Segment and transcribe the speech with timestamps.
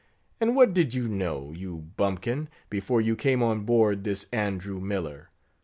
[0.39, 2.49] And what did you know, you bumpkin!
[2.71, 5.29] before you came on board this _Andrew Miller?